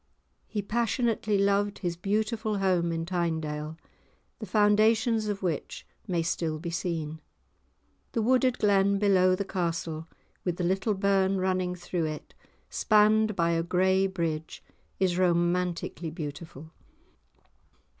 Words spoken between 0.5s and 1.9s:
passionately loved